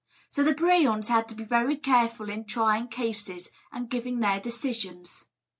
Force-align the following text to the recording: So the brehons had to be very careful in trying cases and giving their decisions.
So 0.31 0.41
the 0.41 0.55
brehons 0.55 1.09
had 1.09 1.29
to 1.29 1.35
be 1.35 1.43
very 1.43 1.77
careful 1.77 2.31
in 2.31 2.45
trying 2.47 2.87
cases 2.87 3.51
and 3.71 3.87
giving 3.87 4.19
their 4.19 4.39
decisions. 4.39 5.25